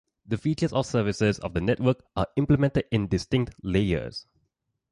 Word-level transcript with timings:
The 0.25 0.35
features 0.39 0.73
or 0.73 0.83
services 0.83 1.37
of 1.37 1.53
the 1.53 1.61
network 1.61 2.03
are 2.15 2.25
implemented 2.35 2.85
in 2.89 3.05
distinct 3.07 3.53
"layers". 3.61 4.25